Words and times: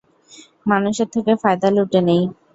মানুষের 0.65 1.07
থেকে 1.15 1.31
ফায়দা 1.41 1.69
লুটে 1.75 1.99
নেই? 2.07 2.21